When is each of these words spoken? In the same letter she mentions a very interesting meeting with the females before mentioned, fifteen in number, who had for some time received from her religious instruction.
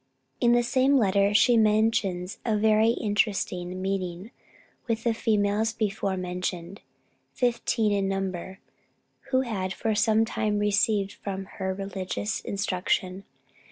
In 0.39 0.53
the 0.53 0.63
same 0.63 0.97
letter 0.97 1.31
she 1.31 1.57
mentions 1.57 2.39
a 2.43 2.57
very 2.57 2.89
interesting 2.89 3.79
meeting 3.83 4.31
with 4.87 5.03
the 5.03 5.13
females 5.13 5.73
before 5.73 6.17
mentioned, 6.17 6.81
fifteen 7.33 7.91
in 7.91 8.09
number, 8.09 8.57
who 9.29 9.41
had 9.41 9.73
for 9.73 9.93
some 9.93 10.25
time 10.25 10.57
received 10.57 11.11
from 11.11 11.45
her 11.45 11.71
religious 11.75 12.39
instruction. 12.39 13.25